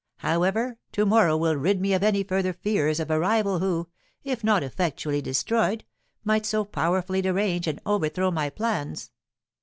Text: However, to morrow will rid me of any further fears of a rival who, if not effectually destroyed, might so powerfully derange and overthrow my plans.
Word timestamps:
However, 0.21 0.79
to 0.93 1.05
morrow 1.05 1.37
will 1.37 1.55
rid 1.55 1.79
me 1.79 1.93
of 1.93 2.01
any 2.01 2.23
further 2.23 2.53
fears 2.53 2.99
of 2.99 3.11
a 3.11 3.19
rival 3.19 3.59
who, 3.59 3.87
if 4.23 4.43
not 4.43 4.63
effectually 4.63 5.21
destroyed, 5.21 5.83
might 6.23 6.43
so 6.47 6.65
powerfully 6.65 7.21
derange 7.21 7.67
and 7.67 7.79
overthrow 7.85 8.31
my 8.31 8.49
plans. 8.49 9.11